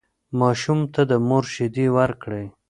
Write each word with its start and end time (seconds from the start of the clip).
ماشوم 0.39 0.79
ته 0.93 1.01
د 1.09 1.13
مور 1.27 1.43
شیدې 1.53 1.87
ورکړئ. 1.97 2.45